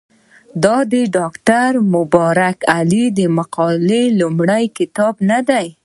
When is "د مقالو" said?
3.17-4.01